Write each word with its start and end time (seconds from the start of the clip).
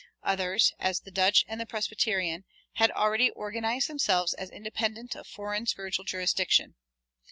Others, 0.23 0.73
as 0.79 1.01
the 1.01 1.11
Dutch 1.11 1.45
and 1.47 1.61
the 1.61 1.67
Presbyterians, 1.67 2.43
had 2.77 2.89
already 2.89 3.29
organized 3.29 3.87
themselves 3.87 4.33
as 4.33 4.49
independent 4.49 5.13
of 5.15 5.27
foreign 5.27 5.67
spiritual 5.67 6.05
jurisdiction. 6.05 6.73